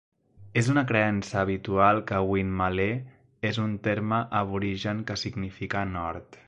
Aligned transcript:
És 0.61 0.69
una 0.73 0.83
creença 0.91 1.35
habitual 1.41 2.01
que 2.11 2.23
Winmalee 2.31 2.97
és 3.53 3.63
un 3.67 3.79
terme 3.89 4.25
aborigen 4.43 5.09
que 5.11 5.23
significa 5.25 5.91
"nord". 5.97 6.39